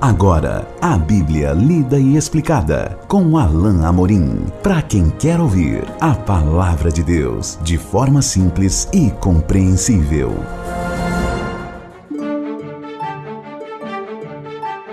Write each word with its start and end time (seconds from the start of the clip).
Agora, 0.00 0.64
a 0.80 0.96
Bíblia 0.96 1.52
lida 1.52 1.98
e 1.98 2.16
explicada 2.16 2.96
com 3.08 3.36
Alain 3.36 3.84
Amorim. 3.84 4.46
Para 4.62 4.80
quem 4.80 5.10
quer 5.10 5.40
ouvir 5.40 5.82
a 6.00 6.14
palavra 6.14 6.88
de 6.88 7.02
Deus 7.02 7.58
de 7.64 7.76
forma 7.76 8.22
simples 8.22 8.88
e 8.92 9.10
compreensível. 9.10 10.32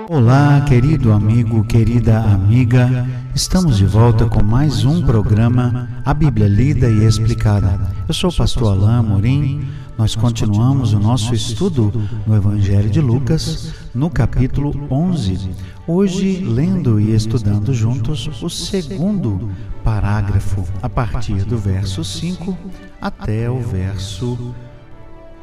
Olá, 0.09 0.61
querido 0.61 1.11
amigo, 1.11 1.63
querida 1.65 2.21
amiga. 2.21 3.07
Estamos 3.35 3.77
de 3.77 3.85
volta 3.85 4.25
com 4.25 4.41
mais 4.41 4.85
um 4.85 5.03
programa 5.03 5.87
A 6.03 6.15
Bíblia 6.15 6.47
lida 6.47 6.89
e 6.89 7.05
explicada. 7.05 7.79
Eu 8.07 8.13
sou 8.13 8.31
o 8.31 8.35
pastor 8.35 8.71
Alain 8.71 8.97
Amorim 8.97 9.67
nós 9.97 10.13
continuamos 10.15 10.93
o 10.93 10.99
nosso 10.99 11.33
estudo 11.33 11.91
no 12.27 12.35
Evangelho 12.35 12.89
de 12.89 12.99
Lucas, 12.99 13.73
no 13.93 14.09
capítulo 14.09 14.87
11. 14.91 15.51
Hoje, 15.87 16.43
lendo 16.43 16.99
e 16.99 17.15
estudando 17.15 17.73
juntos 17.73 18.29
o 18.43 18.49
segundo 18.49 19.49
parágrafo, 19.83 20.63
a 20.81 20.89
partir 20.89 21.45
do 21.45 21.57
verso 21.57 22.03
5 22.03 22.57
até 23.01 23.49
o 23.49 23.59
verso 23.59 24.53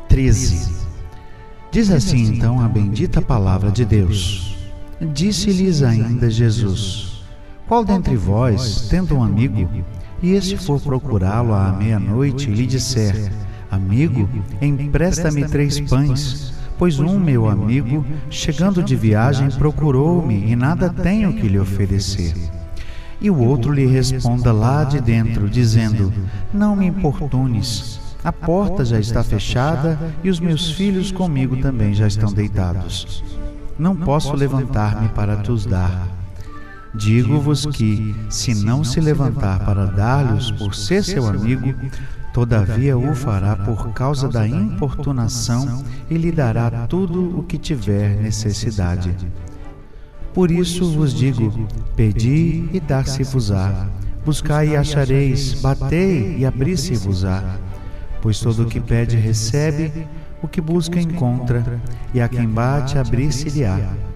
13. 0.08 0.82
Diz 1.70 1.90
assim 1.90 2.34
então 2.34 2.60
a 2.60 2.68
bendita 2.68 3.22
palavra 3.22 3.70
de 3.70 3.86
Deus: 3.86 4.54
Disse-lhes 5.00 5.82
ainda 5.82 6.28
Jesus: 6.28 7.24
Qual 7.66 7.82
dentre 7.82 8.16
vós, 8.16 8.88
tendo 8.90 9.14
um 9.16 9.22
amigo, 9.22 9.66
e 10.22 10.32
este 10.32 10.58
for 10.58 10.78
procurá-lo 10.78 11.54
à 11.54 11.72
meia-noite 11.72 12.50
e 12.50 12.54
lhe 12.54 12.66
disser: 12.66 13.32
Amigo, 13.72 14.28
empresta-me 14.60 15.48
três 15.48 15.80
pães, 15.80 16.52
pois 16.76 16.98
um 16.98 17.18
meu 17.18 17.48
amigo, 17.48 18.04
chegando 18.28 18.82
de 18.82 18.94
viagem, 18.94 19.48
procurou-me 19.50 20.52
e 20.52 20.54
nada 20.54 20.90
tenho 20.90 21.32
que 21.32 21.48
lhe 21.48 21.58
oferecer. 21.58 22.34
E 23.18 23.30
o 23.30 23.38
outro 23.38 23.72
lhe 23.72 23.86
responda 23.86 24.52
lá 24.52 24.84
de 24.84 25.00
dentro, 25.00 25.48
dizendo: 25.48 26.12
Não 26.52 26.76
me 26.76 26.84
importunes, 26.84 27.98
a 28.22 28.30
porta 28.30 28.84
já 28.84 29.00
está 29.00 29.24
fechada 29.24 29.98
e 30.22 30.28
os 30.28 30.38
meus 30.38 30.72
filhos 30.72 31.10
comigo 31.10 31.56
também 31.56 31.94
já 31.94 32.06
estão 32.06 32.30
deitados. 32.30 33.24
Não 33.78 33.96
posso 33.96 34.36
levantar-me 34.36 35.08
para 35.08 35.38
te 35.38 35.66
dar. 35.66 36.08
Digo-vos 36.94 37.64
que, 37.64 38.14
se 38.28 38.54
não 38.54 38.84
se 38.84 39.00
levantar 39.00 39.64
para 39.64 39.86
dar-lhes 39.86 40.50
por 40.50 40.74
ser 40.74 41.02
seu 41.02 41.26
amigo, 41.26 41.74
Todavia 42.32 42.96
o 42.96 43.14
fará 43.14 43.54
por 43.54 43.92
causa 43.92 44.26
da 44.26 44.48
importunação 44.48 45.84
e 46.08 46.16
lhe 46.16 46.32
dará 46.32 46.86
tudo 46.86 47.38
o 47.38 47.42
que 47.42 47.58
tiver 47.58 48.16
necessidade. 48.16 49.14
Por 50.32 50.50
isso 50.50 50.90
vos 50.92 51.12
digo: 51.12 51.68
pedi 51.94 52.68
e 52.72 52.80
dar-se-vos-á, 52.80 53.86
buscai 54.24 54.70
e 54.70 54.76
achareis, 54.76 55.60
batei 55.60 56.38
e 56.38 56.46
abri-se-vos-á. 56.46 57.58
Pois 58.22 58.40
todo 58.40 58.62
o 58.62 58.66
que 58.66 58.80
pede 58.80 59.16
recebe, 59.16 60.06
o 60.42 60.48
que 60.48 60.60
busca 60.60 60.98
encontra, 60.98 61.80
e 62.14 62.20
a 62.20 62.28
quem 62.28 62.48
bate 62.48 62.96
abrir-se-lhe-á. 62.96 64.11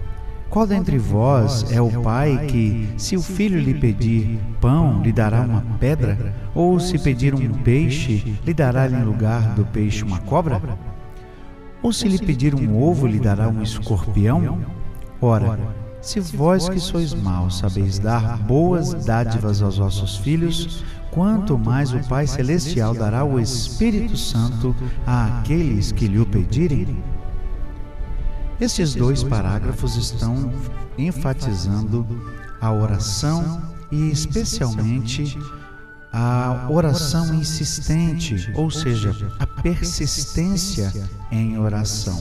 Qual 0.49 0.65
dentre 0.65 0.97
vós 0.97 1.69
é 1.71 1.81
o 1.81 2.01
pai 2.01 2.47
que, 2.47 2.89
se 2.97 3.17
o 3.17 3.21
filho 3.21 3.59
lhe 3.59 3.73
pedir 3.73 4.39
pão, 4.61 5.01
lhe 5.01 5.11
dará 5.11 5.41
uma 5.41 5.61
pedra? 5.79 6.33
Ou 6.55 6.79
se 6.79 6.97
pedir 6.97 7.35
um 7.35 7.53
peixe, 7.63 8.37
lhe 8.45 8.53
dará 8.53 8.87
em 8.87 9.03
lugar 9.03 9.55
do 9.55 9.65
peixe 9.65 10.03
uma 10.03 10.19
cobra? 10.19 10.61
Ou 11.83 11.91
se 11.91 12.07
lhe 12.07 12.17
pedir 12.17 12.55
um 12.55 12.81
ovo, 12.81 13.05
lhe 13.05 13.19
dará 13.19 13.49
um 13.49 13.61
escorpião? 13.61 14.59
Ora, 15.21 15.59
se 16.01 16.19
vós 16.19 16.69
que 16.69 16.79
sois 16.79 17.13
maus 17.13 17.57
sabeis 17.59 17.99
dar 17.99 18.37
boas 18.37 18.93
dádivas 19.05 19.61
aos 19.61 19.77
vossos 19.77 20.15
filhos, 20.15 20.83
quanto 21.11 21.57
mais 21.57 21.91
o 21.91 21.99
Pai 22.07 22.25
Celestial 22.25 22.93
dará 22.93 23.25
o 23.25 23.39
Espírito 23.39 24.15
Santo 24.15 24.75
àqueles 25.05 25.91
que 25.91 26.07
lhe 26.07 26.19
o 26.19 26.25
pedirem? 26.25 26.97
Estes 28.59 28.95
dois 28.95 29.23
parágrafos 29.23 29.95
estão 29.95 30.51
enfatizando 30.97 32.05
a 32.59 32.71
oração 32.71 33.61
e, 33.91 34.09
especialmente, 34.09 35.37
a 36.11 36.67
oração 36.69 37.35
insistente, 37.35 38.51
ou 38.55 38.71
seja, 38.71 39.15
a 39.37 39.45
persistência 39.45 40.91
em 41.31 41.59
oração. 41.59 42.19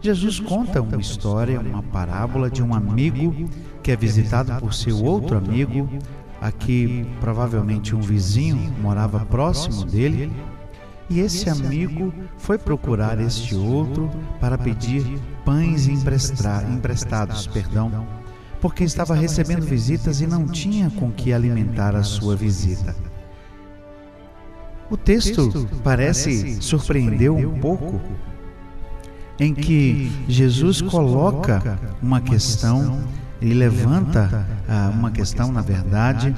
Jesus 0.00 0.40
conta 0.40 0.80
uma 0.80 0.96
história, 0.96 1.60
uma 1.60 1.82
parábola 1.82 2.50
de 2.50 2.62
um 2.62 2.74
amigo 2.74 3.48
que 3.82 3.92
é 3.92 3.96
visitado 3.96 4.58
por 4.58 4.72
seu 4.72 5.04
outro 5.04 5.36
amigo, 5.36 5.86
aqui 6.40 7.06
provavelmente 7.20 7.94
um 7.94 8.00
vizinho 8.00 8.72
morava 8.80 9.20
próximo 9.26 9.84
dele, 9.84 10.32
e 11.10 11.20
esse 11.20 11.50
amigo 11.50 12.12
foi 12.38 12.56
procurar 12.56 13.20
este 13.20 13.54
outro 13.54 14.10
para 14.40 14.56
pedir 14.56 15.20
pães 15.44 15.86
emprestados, 15.86 17.46
perdão, 17.46 18.06
porque 18.60 18.84
estava 18.84 19.14
recebendo 19.14 19.66
visitas 19.66 20.20
e 20.20 20.26
não 20.26 20.46
tinha 20.46 20.90
com 20.90 21.10
que 21.10 21.32
alimentar 21.32 21.96
a 21.96 22.02
sua 22.02 22.36
visita. 22.36 22.94
O 24.90 24.96
texto 24.96 25.68
parece 25.82 26.60
surpreendeu 26.60 27.36
um 27.36 27.58
pouco 27.58 28.00
em 29.40 29.54
que 29.54 30.12
Jesus 30.28 30.80
coloca 30.82 31.78
uma 32.00 32.20
questão 32.20 33.02
e 33.40 33.52
levanta 33.52 34.46
ah, 34.68 34.92
uma 34.94 35.10
questão, 35.10 35.50
na 35.50 35.62
verdade, 35.62 36.34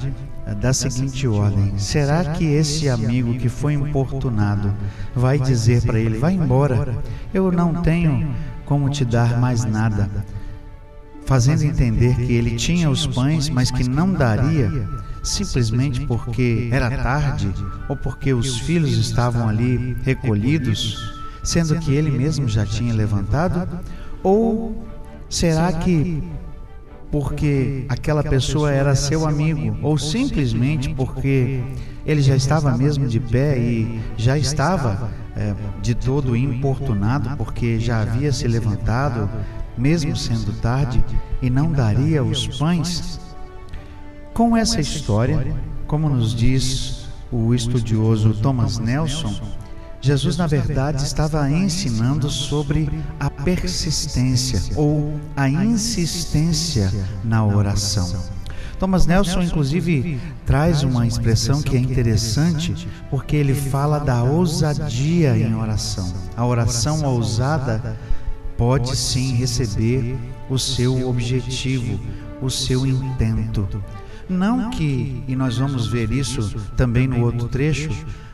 da 0.53 0.73
seguinte 0.73 1.27
ordem: 1.27 1.77
será 1.77 2.23
que 2.33 2.45
esse 2.45 2.89
amigo 2.89 3.35
que 3.35 3.49
foi 3.49 3.73
importunado 3.73 4.73
vai 5.13 5.37
dizer 5.37 5.83
para 5.83 5.99
ele: 5.99 6.17
vai 6.17 6.33
embora, 6.33 6.97
eu 7.33 7.51
não 7.51 7.81
tenho 7.81 8.33
como 8.65 8.89
te 8.89 9.05
dar 9.05 9.39
mais 9.39 9.63
nada? 9.63 10.09
Fazendo 11.25 11.63
entender 11.63 12.15
que 12.15 12.33
ele 12.33 12.55
tinha 12.55 12.89
os 12.89 13.07
pães, 13.07 13.49
mas 13.49 13.71
que 13.71 13.87
não 13.87 14.13
daria, 14.13 14.71
simplesmente 15.23 16.05
porque 16.05 16.69
era 16.71 16.89
tarde 16.89 17.51
ou 17.89 17.95
porque 17.95 18.33
os 18.33 18.59
filhos 18.59 18.97
estavam 18.97 19.49
ali 19.49 19.97
recolhidos, 20.03 21.19
sendo 21.43 21.79
que 21.79 21.93
ele 21.93 22.11
mesmo 22.11 22.47
já 22.47 22.65
tinha 22.65 22.93
levantado? 22.93 23.67
Ou 24.21 24.85
será 25.29 25.71
que 25.73 26.21
porque 27.11 27.85
aquela 27.87 28.23
pessoa 28.23 28.71
era 28.71 28.95
seu 28.95 29.27
amigo, 29.27 29.77
ou 29.81 29.97
simplesmente 29.97 30.93
porque 30.93 31.63
ele 32.05 32.21
já 32.21 32.35
estava 32.35 32.77
mesmo 32.77 33.07
de 33.07 33.19
pé 33.19 33.57
e 33.57 33.99
já 34.15 34.37
estava 34.37 35.09
é, 35.35 35.55
de 35.81 35.95
todo 35.95 36.35
importunado, 36.35 37.35
porque 37.35 37.79
já 37.79 38.01
havia 38.01 38.31
se 38.31 38.47
levantado, 38.47 39.29
mesmo 39.77 40.15
sendo 40.15 40.53
tarde, 40.61 41.03
e 41.41 41.49
não 41.49 41.71
daria 41.71 42.23
os 42.23 42.47
pães. 42.59 43.19
Com 44.33 44.55
essa 44.55 44.79
história, 44.79 45.55
como 45.87 46.09
nos 46.09 46.35
diz 46.35 47.07
o 47.31 47.53
estudioso 47.53 48.33
Thomas 48.35 48.77
Nelson, 48.77 49.33
Jesus, 49.99 50.37
na 50.37 50.45
verdade, 50.45 51.03
estava 51.03 51.49
ensinando 51.49 52.29
sobre 52.29 52.87
a 53.19 53.27
persistência 53.27 54.61
ou 54.75 55.19
a 55.35 55.49
insistência 55.49 56.93
na 57.23 57.43
oração. 57.43 58.34
Thomas 58.79 59.05
Nelson, 59.05 59.41
inclusive, 59.41 60.19
traz 60.45 60.83
uma 60.83 61.07
expressão 61.07 61.61
que 61.61 61.75
é 61.75 61.79
interessante, 61.79 62.87
porque 63.09 63.35
ele 63.35 63.53
fala 63.53 63.99
da 63.99 64.23
ousadia 64.23 65.37
em 65.37 65.55
oração. 65.55 66.13
A 66.35 66.45
oração 66.45 67.03
ousada 67.05 67.97
pode 68.57 68.95
sim 68.95 69.33
receber 69.35 70.17
o 70.49 70.59
seu 70.59 71.07
objetivo, 71.07 71.99
o 72.41 72.49
seu 72.49 72.85
intento. 72.85 73.67
Não 74.27 74.69
que, 74.71 75.23
e 75.27 75.35
nós 75.35 75.57
vamos 75.57 75.87
ver 75.87 76.11
isso 76.11 76.55
também 76.75 77.07
no 77.07 77.21
outro 77.21 77.47
trecho, 77.47 77.89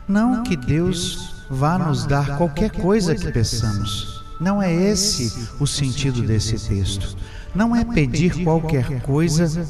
não 0.08 0.42
que 0.42 0.56
Deus 0.56 1.44
vá 1.50 1.78
nos 1.78 2.06
dar 2.06 2.36
qualquer 2.38 2.70
coisa 2.70 3.14
que 3.14 3.30
peçamos. 3.30 4.24
Não 4.40 4.60
é 4.60 4.72
esse 4.72 5.48
o 5.60 5.66
sentido 5.66 6.22
desse 6.22 6.58
texto. 6.68 7.16
Não 7.54 7.76
é 7.76 7.84
pedir 7.84 8.42
qualquer 8.42 9.02
coisa 9.02 9.66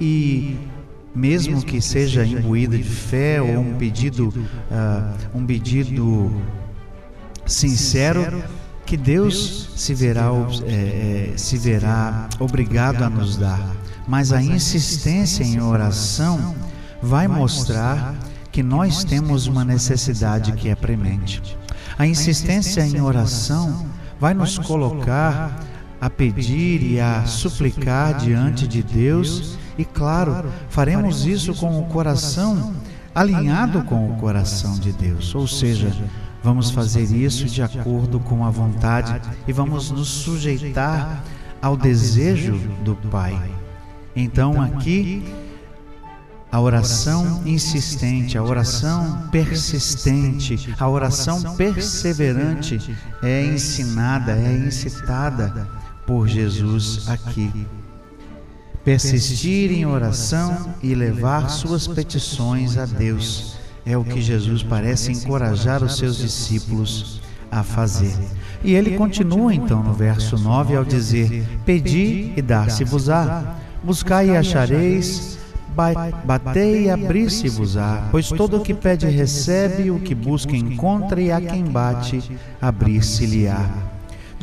e 0.00 0.56
mesmo 1.14 1.62
que 1.62 1.80
seja 1.80 2.26
imbuída 2.26 2.76
de 2.76 2.82
fé 2.82 3.40
ou 3.40 3.60
um 3.60 3.74
pedido, 3.74 4.28
uh, 4.28 5.38
um 5.38 5.46
pedido 5.46 6.32
sincero, 7.46 8.42
que 8.84 8.96
Deus 8.96 9.70
se 9.76 9.94
verá, 9.94 10.30
é, 10.66 11.32
se 11.36 11.56
verá 11.56 12.28
obrigado 12.38 13.02
a 13.02 13.08
nos 13.08 13.36
dar. 13.36 13.74
Mas 14.06 14.32
a 14.32 14.42
insistência 14.42 15.42
em 15.42 15.60
oração 15.60 16.54
vai 17.02 17.26
mostrar 17.26 18.14
que 18.52 18.62
nós 18.62 19.04
temos 19.04 19.46
uma 19.46 19.64
necessidade 19.64 20.52
que 20.52 20.68
é 20.68 20.74
premente. 20.74 21.42
A 21.98 22.06
insistência 22.06 22.82
em 22.86 23.00
oração 23.00 23.86
vai 24.20 24.34
nos 24.34 24.58
colocar 24.58 25.58
a 26.00 26.10
pedir 26.10 26.82
e 26.82 27.00
a 27.00 27.24
suplicar 27.24 28.18
diante 28.18 28.68
de 28.68 28.82
Deus, 28.82 29.56
e 29.76 29.84
claro, 29.84 30.46
faremos 30.68 31.26
isso 31.26 31.54
com 31.54 31.80
o 31.80 31.86
coração 31.86 32.74
alinhado 33.14 33.82
com 33.84 34.10
o 34.10 34.16
coração 34.16 34.76
de 34.78 34.92
Deus, 34.92 35.34
ou 35.34 35.46
seja, 35.46 35.94
vamos 36.42 36.70
fazer 36.70 37.04
isso 37.04 37.46
de 37.46 37.62
acordo 37.62 38.18
com 38.18 38.44
a 38.44 38.50
vontade 38.50 39.20
e 39.46 39.52
vamos 39.52 39.90
nos 39.90 40.08
sujeitar 40.08 41.22
ao 41.62 41.76
desejo 41.76 42.58
do 42.82 42.96
Pai. 43.10 43.40
Então, 44.16 44.60
aqui, 44.60 45.24
a 46.50 46.60
oração 46.60 47.42
insistente, 47.46 48.36
a 48.36 48.42
oração 48.42 49.28
persistente, 49.30 50.74
a 50.78 50.88
oração 50.88 51.54
perseverante 51.56 52.96
é 53.22 53.46
ensinada, 53.46 54.32
é 54.32 54.56
incitada 54.66 55.68
por 56.06 56.28
Jesus 56.28 57.08
aqui. 57.08 57.66
Persistir 58.84 59.72
em 59.72 59.86
oração 59.86 60.74
e 60.82 60.94
levar 60.94 61.48
suas 61.48 61.86
petições 61.86 62.76
a 62.76 62.84
Deus. 62.84 63.56
É 63.86 63.96
o 63.96 64.04
que 64.04 64.20
Jesus 64.20 64.62
parece 64.62 65.10
encorajar 65.10 65.82
os 65.82 65.96
seus 65.96 66.18
discípulos 66.18 67.22
a 67.50 67.62
fazer. 67.62 68.14
E 68.62 68.74
ele 68.74 68.96
continua 68.96 69.54
então 69.54 69.82
no 69.82 69.94
verso 69.94 70.36
9 70.36 70.76
ao 70.76 70.84
dizer: 70.84 71.46
Pedi 71.64 72.32
e 72.36 72.42
dar-se-vos-á, 72.42 73.56
buscai 73.82 74.30
e 74.30 74.36
achareis, 74.36 75.38
batei 76.24 76.84
e 76.84 76.90
abrir-se-vos-á, 76.90 78.08
pois 78.10 78.28
todo 78.28 78.58
o 78.58 78.62
que 78.62 78.74
pede 78.74 79.06
recebe, 79.06 79.90
o 79.90 79.98
que 79.98 80.14
busca 80.14 80.54
encontra, 80.54 81.20
e 81.22 81.32
a 81.32 81.40
quem 81.40 81.64
bate, 81.64 82.22
abrir-se-lhe-á. 82.60 83.93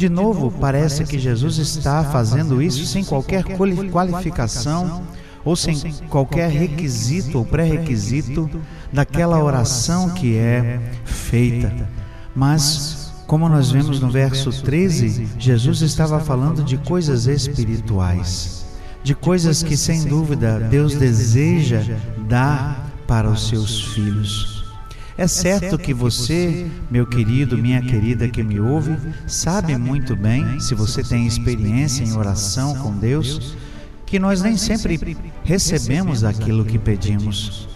De 0.01 0.09
novo, 0.09 0.49
parece 0.49 1.03
que 1.03 1.19
Jesus 1.19 1.59
está 1.59 2.03
fazendo 2.03 2.59
isso 2.59 2.87
sem 2.87 3.05
qualquer 3.05 3.43
qualificação 3.91 5.03
ou 5.45 5.55
sem 5.55 5.93
qualquer 6.09 6.49
requisito 6.49 7.37
ou 7.37 7.45
pré-requisito 7.45 8.49
daquela 8.91 9.37
oração 9.43 10.09
que 10.09 10.35
é 10.35 10.81
feita. 11.05 11.87
Mas, 12.35 13.13
como 13.27 13.47
nós 13.47 13.69
vemos 13.69 13.99
no 13.99 14.09
verso 14.09 14.51
13, 14.63 15.27
Jesus 15.37 15.81
estava 15.81 16.19
falando 16.19 16.63
de 16.63 16.79
coisas 16.79 17.27
espirituais, 17.27 18.65
de 19.03 19.13
coisas 19.13 19.61
que, 19.61 19.77
sem 19.77 20.05
dúvida, 20.05 20.61
Deus 20.61 20.95
deseja 20.95 21.83
dar 22.27 22.91
para 23.05 23.29
os 23.29 23.49
seus 23.49 23.93
filhos. 23.93 24.60
É 25.21 25.27
certo 25.27 25.77
que 25.77 25.93
você, 25.93 26.65
meu 26.89 27.05
querido, 27.05 27.55
minha 27.55 27.79
querida 27.79 28.27
que 28.27 28.41
me 28.41 28.59
ouve, 28.59 28.97
sabe 29.27 29.77
muito 29.77 30.15
bem, 30.15 30.59
se 30.59 30.73
você 30.73 31.03
tem 31.03 31.27
experiência 31.27 32.03
em 32.03 32.17
oração 32.17 32.73
com 32.77 32.91
Deus, 32.97 33.55
que 34.03 34.17
nós 34.17 34.41
nem 34.41 34.57
sempre 34.57 35.15
recebemos 35.43 36.23
aquilo 36.23 36.65
que 36.65 36.79
pedimos. 36.79 37.69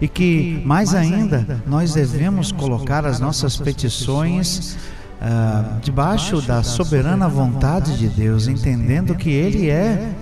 E 0.00 0.06
que, 0.06 0.62
mais 0.64 0.94
ainda, 0.94 1.60
nós 1.66 1.94
devemos 1.94 2.52
colocar 2.52 3.04
as 3.04 3.18
nossas 3.18 3.56
petições 3.56 4.78
ah, 5.20 5.78
debaixo 5.82 6.40
da 6.40 6.62
soberana 6.62 7.28
vontade 7.28 7.98
de 7.98 8.06
Deus, 8.06 8.46
entendendo 8.46 9.16
que 9.16 9.30
Ele 9.30 9.68
é 9.68 10.12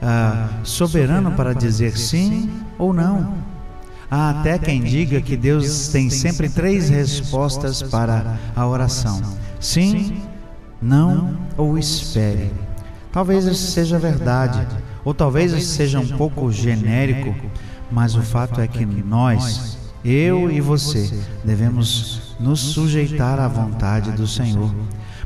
ah, 0.00 0.48
soberano 0.62 1.32
para 1.32 1.52
dizer 1.52 1.94
sim 1.98 2.48
ou 2.78 2.94
não. 2.94 3.55
Há 4.10 4.30
até 4.30 4.58
quem 4.58 4.82
diga 4.82 5.20
que 5.20 5.36
Deus 5.36 5.88
tem 5.88 6.08
sempre 6.08 6.48
três 6.48 6.88
respostas 6.88 7.82
para 7.82 8.38
a 8.54 8.66
oração: 8.66 9.20
sim, 9.58 10.22
não 10.80 11.36
ou 11.56 11.76
espere. 11.76 12.52
Talvez 13.12 13.46
isso 13.46 13.70
seja 13.72 13.98
verdade, 13.98 14.66
ou 15.04 15.14
talvez 15.14 15.52
isso 15.52 15.72
seja 15.72 15.98
um 15.98 16.06
pouco 16.06 16.52
genérico, 16.52 17.34
mas 17.90 18.14
o 18.14 18.22
fato 18.22 18.60
é 18.60 18.68
que 18.68 18.84
nós, 18.84 19.78
eu 20.04 20.50
e 20.50 20.60
você, 20.60 21.10
devemos 21.42 22.36
nos 22.38 22.60
sujeitar 22.60 23.40
à 23.40 23.48
vontade 23.48 24.12
do 24.12 24.26
Senhor. 24.26 24.72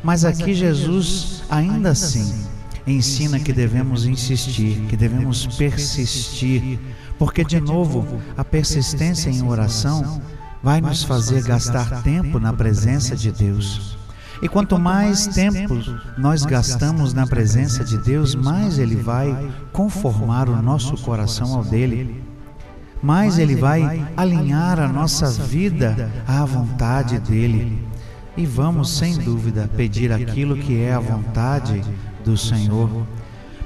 Mas 0.02 0.24
aqui 0.24 0.54
Jesus, 0.54 1.42
ainda 1.50 1.90
assim, 1.90 2.46
ensina 2.86 3.38
que 3.38 3.52
devemos 3.52 4.06
insistir, 4.06 4.86
que 4.88 4.96
devemos 4.96 5.46
persistir, 5.46 6.78
porque, 7.18 7.44
de 7.44 7.60
novo, 7.60 8.20
a 8.36 8.44
persistência 8.44 9.30
em 9.30 9.42
oração 9.42 10.20
vai 10.62 10.80
nos 10.80 11.02
fazer 11.02 11.42
gastar 11.42 12.02
tempo 12.02 12.38
na 12.38 12.52
presença 12.52 13.16
de 13.16 13.30
Deus. 13.30 13.98
E 14.42 14.48
quanto 14.48 14.78
mais 14.78 15.26
tempo 15.26 15.78
nós 16.16 16.44
gastamos 16.44 17.12
na 17.12 17.26
presença 17.26 17.84
de 17.84 17.98
Deus, 17.98 18.34
mais 18.34 18.78
Ele 18.78 18.96
vai 18.96 19.50
conformar 19.72 20.48
o 20.48 20.62
nosso 20.62 20.96
coração 20.98 21.54
ao 21.54 21.64
dele, 21.64 22.22
mais 23.02 23.38
Ele 23.38 23.54
vai 23.54 24.06
alinhar 24.16 24.80
a 24.80 24.88
nossa 24.88 25.30
vida 25.30 26.10
à 26.26 26.44
vontade 26.44 27.18
dele. 27.20 27.86
E 28.36 28.46
vamos, 28.46 28.96
sem 28.96 29.18
dúvida, 29.18 29.68
pedir 29.76 30.10
aquilo 30.10 30.56
que 30.56 30.80
é 30.80 30.94
a 30.94 31.00
vontade 31.00 31.82
do 32.24 32.36
Senhor. 32.36 32.88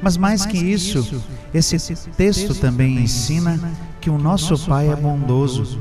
Mas 0.03 0.17
mais 0.17 0.45
que 0.45 0.59
isso, 0.59 1.23
esse 1.53 1.97
texto 2.17 2.55
também 2.55 2.99
ensina 2.99 3.59
que 4.01 4.11
o 4.11 4.19
nosso 4.19 4.59
Pai 4.67 4.89
é 4.89 4.97
bondoso. 4.97 5.79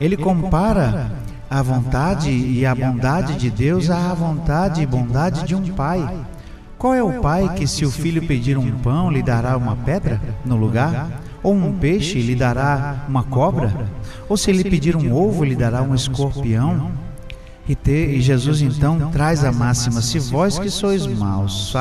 Ele 0.00 0.16
compara 0.16 1.12
a 1.50 1.60
vontade 1.60 2.30
e 2.30 2.64
a 2.64 2.74
bondade 2.74 3.36
de 3.36 3.50
Deus 3.50 3.90
à 3.90 4.14
vontade 4.14 4.80
e 4.80 4.86
bondade 4.86 5.44
de 5.44 5.54
um 5.54 5.66
pai. 5.74 6.24
Qual 6.78 6.94
é 6.94 7.02
o 7.02 7.20
pai 7.20 7.54
que, 7.54 7.66
se 7.66 7.84
o 7.84 7.90
filho 7.90 8.22
pedir 8.26 8.56
um 8.56 8.70
pão, 8.78 9.10
lhe 9.10 9.22
dará 9.22 9.56
uma 9.56 9.76
pedra 9.76 10.18
no 10.44 10.56
lugar? 10.56 11.20
Ou 11.42 11.52
um 11.52 11.72
peixe, 11.76 12.22
lhe 12.22 12.34
dará 12.34 13.04
uma 13.06 13.22
cobra? 13.22 13.86
Ou 14.28 14.36
se 14.36 14.52
lhe 14.52 14.64
pedir 14.64 14.96
um 14.96 15.12
ovo, 15.12 15.44
lhe 15.44 15.56
dará 15.56 15.82
um 15.82 15.94
escorpião? 15.94 16.92
E, 17.70 17.74
te, 17.76 17.92
e 17.92 18.20
Jesus 18.20 18.62
então 18.62 19.12
traz 19.12 19.44
a 19.44 19.52
máxima: 19.52 20.02
se 20.02 20.18
vós 20.18 20.58
que 20.58 20.68
sois 20.68 21.06
maus, 21.06 21.72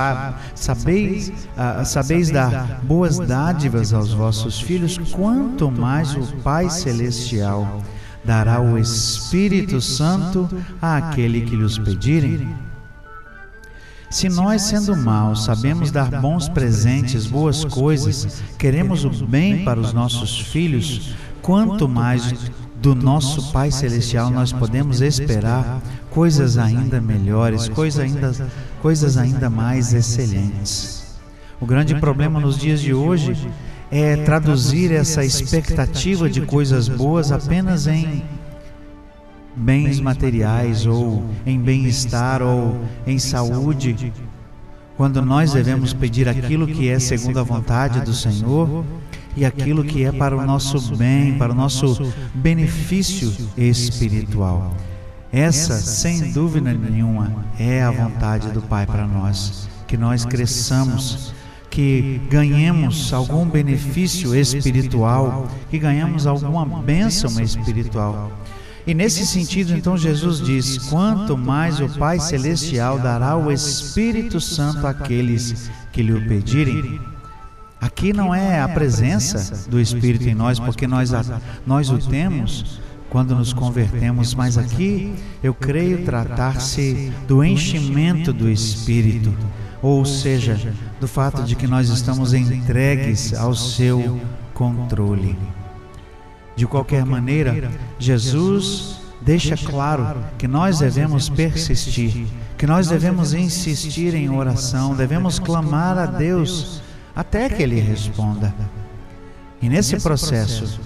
sabeis, 0.53 1.33
ah, 1.57 1.83
sabeis 1.83 2.29
dar 2.29 2.79
boas 2.83 3.17
dádivas 3.17 3.91
aos 3.91 4.13
vossos 4.13 4.61
filhos, 4.61 4.99
quanto 5.11 5.71
mais 5.71 6.13
o 6.13 6.21
Pai 6.43 6.69
Celestial 6.69 7.81
dará 8.23 8.61
o 8.61 8.77
Espírito 8.77 9.81
Santo 9.81 10.47
àquele 10.79 11.41
que 11.41 11.55
lhes 11.55 11.79
pedirem. 11.79 12.47
Se 14.11 14.29
nós, 14.29 14.61
sendo 14.61 14.95
maus, 14.95 15.43
sabemos 15.43 15.89
dar 15.89 16.21
bons 16.21 16.47
presentes, 16.47 17.25
boas 17.25 17.65
coisas, 17.65 18.43
queremos 18.59 19.05
o 19.05 19.25
bem 19.25 19.65
para 19.65 19.79
os 19.79 19.91
nossos 19.91 20.39
filhos, 20.39 21.15
quanto 21.41 21.89
mais 21.89 22.31
do 22.81 22.95
nosso 22.95 23.51
Pai 23.51 23.71
Celestial 23.71 24.29
nós 24.29 24.53
podemos 24.53 25.01
esperar 25.01 25.81
coisas 26.09 26.57
ainda 26.57 27.01
melhores, 27.01 27.67
coisas 27.67 28.01
ainda, 28.01 28.31
coisas 28.81 29.17
ainda 29.17 29.49
mais 29.49 29.93
excelentes. 29.93 31.17
O 31.59 31.65
grande 31.65 31.95
problema 31.95 32.39
nos 32.39 32.57
dias 32.57 32.79
de 32.79 32.93
hoje 32.93 33.35
é 33.91 34.15
traduzir 34.17 34.91
essa 34.93 35.25
expectativa 35.25 36.29
de 36.29 36.41
coisas 36.41 36.87
boas 36.87 37.31
apenas 37.31 37.85
em 37.85 38.23
bens 39.55 39.99
materiais 39.99 40.85
ou 40.85 41.25
em 41.45 41.59
bem-estar 41.59 42.41
ou 42.41 42.79
em 43.05 43.19
saúde, 43.19 44.13
quando 44.95 45.21
nós 45.21 45.51
devemos 45.51 45.91
pedir 45.91 46.29
aquilo 46.29 46.65
que 46.65 46.87
é 46.87 46.97
segundo 46.97 47.39
a 47.39 47.43
vontade 47.43 47.99
do 48.01 48.13
Senhor 48.13 48.85
e 49.35 49.45
aquilo 49.45 49.83
que 49.83 50.03
é 50.03 50.11
para 50.11 50.35
o 50.35 50.45
nosso 50.45 50.95
bem, 50.95 51.37
para 51.37 51.51
o 51.51 51.55
nosso 51.55 52.13
benefício 52.33 53.33
espiritual. 53.57 54.75
Essa, 55.31 55.77
sem 55.79 56.31
dúvida 56.31 56.73
nenhuma, 56.73 57.45
é 57.59 57.83
a 57.83 57.91
vontade 57.91 58.49
do 58.49 58.61
Pai 58.61 58.85
para 58.85 59.05
nós, 59.05 59.69
que 59.87 59.95
nós 59.95 60.25
cresçamos, 60.25 61.33
que 61.69 62.19
ganhemos 62.29 63.13
algum 63.13 63.45
benefício 63.45 64.35
espiritual, 64.35 65.47
que 65.69 65.77
ganhemos 65.77 66.25
alguma 66.25 66.65
bênção 66.81 67.39
espiritual. 67.41 68.31
E 68.87 68.93
nesse 68.95 69.23
sentido, 69.23 69.77
então, 69.77 69.95
Jesus 69.95 70.41
diz: 70.41 70.77
quanto 70.89 71.37
mais 71.37 71.79
o 71.79 71.87
Pai 71.99 72.19
Celestial 72.19 72.97
dará 72.97 73.37
o 73.37 73.51
Espírito 73.51 74.41
Santo 74.41 74.87
àqueles 74.87 75.69
que 75.91 76.01
lhe 76.01 76.11
o 76.11 76.27
pedirem. 76.27 76.99
Aqui 77.81 78.11
não 78.11 78.35
é 78.35 78.59
a 78.59 78.67
presença 78.67 79.69
do 79.69 79.79
Espírito 79.79 80.27
em 80.27 80.35
nós, 80.35 80.59
porque 80.59 80.85
nós, 80.85 81.11
nós 81.65 81.89
o 81.89 81.97
temos 81.97 82.81
quando 83.09 83.33
nos 83.35 83.53
convertemos, 83.53 84.35
mas 84.35 84.57
aqui 84.57 85.15
eu 85.41 85.53
creio 85.53 86.03
tratar-se 86.03 87.11
do 87.27 87.43
enchimento 87.43 88.33
do 88.33 88.49
Espírito, 88.49 89.33
ou 89.81 90.03
seja, 90.03 90.73
do 90.99 91.07
fato 91.07 91.43
de 91.43 91.55
que 91.55 91.67
nós 91.67 91.89
estamos 91.89 92.33
entregues 92.33 93.33
ao 93.33 93.55
seu 93.55 94.19
controle. 94.53 95.37
De 96.55 96.67
qualquer 96.67 97.05
maneira, 97.05 97.71
Jesus 97.97 98.99
deixa 99.21 99.55
claro 99.55 100.17
que 100.37 100.47
nós 100.47 100.79
devemos 100.79 101.29
persistir, 101.29 102.27
que 102.57 102.67
nós 102.67 102.89
devemos 102.89 103.33
insistir 103.33 104.13
em 104.13 104.29
oração, 104.29 104.93
devemos 104.93 105.39
clamar 105.39 105.97
a 105.97 106.05
Deus 106.05 106.81
até 107.19 107.49
que 107.49 107.61
Ele 107.61 107.81
responda. 107.81 108.55
E 109.61 109.67
nesse 109.67 109.99
processo, 109.99 110.79